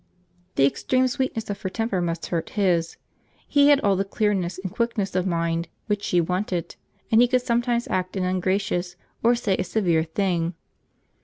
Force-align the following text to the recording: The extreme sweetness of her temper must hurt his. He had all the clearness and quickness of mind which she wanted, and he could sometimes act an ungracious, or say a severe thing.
The 0.55 0.65
extreme 0.65 1.07
sweetness 1.07 1.51
of 1.51 1.61
her 1.61 1.69
temper 1.69 2.01
must 2.01 2.25
hurt 2.25 2.49
his. 2.57 2.97
He 3.47 3.67
had 3.67 3.79
all 3.81 3.95
the 3.95 4.03
clearness 4.03 4.57
and 4.57 4.71
quickness 4.73 5.13
of 5.13 5.27
mind 5.27 5.67
which 5.85 6.01
she 6.01 6.19
wanted, 6.19 6.75
and 7.11 7.21
he 7.21 7.27
could 7.27 7.43
sometimes 7.43 7.87
act 7.87 8.17
an 8.17 8.23
ungracious, 8.23 8.95
or 9.21 9.35
say 9.35 9.55
a 9.57 9.63
severe 9.63 10.03
thing. 10.03 10.55